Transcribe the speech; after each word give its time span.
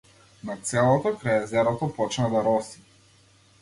Над 0.49 0.63
селото 0.69 1.13
крај 1.21 1.39
езерото 1.43 1.93
почна 2.01 2.35
да 2.37 2.47
роси. 2.51 2.87